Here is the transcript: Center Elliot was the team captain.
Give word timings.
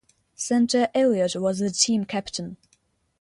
Center 0.33 0.89
Elliot 0.95 1.35
was 1.35 1.59
the 1.59 1.69
team 1.69 2.05
captain. 2.05 2.57